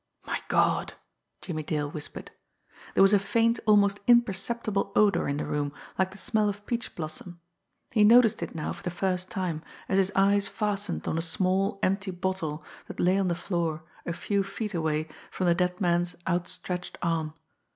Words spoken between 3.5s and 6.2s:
almost imperceptible odour in the room, like the